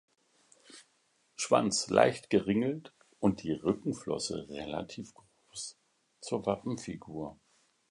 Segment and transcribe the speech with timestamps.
[1.35, 5.77] Schwanz leicht geringelt und die Rückenflosse relativ groß
[6.21, 7.37] zur Wappenfigur.